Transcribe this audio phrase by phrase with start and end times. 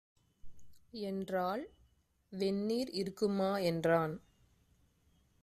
[0.91, 1.69] என்றாள்.
[2.29, 4.21] "வெந்நீர் இருக்குமா" என்றான்.